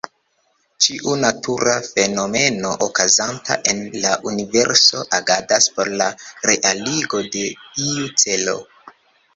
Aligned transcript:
Ĉiu 0.85 1.11
natura 1.23 1.75
fenomeno 1.89 2.71
okazanta 2.87 3.59
en 3.75 3.83
la 4.07 4.15
universo 4.33 5.05
agadas 5.21 5.69
por 5.77 5.93
la 6.03 6.11
realigo 6.51 7.25
de 7.39 7.47
iu 7.93 8.11
celo. 8.27 8.61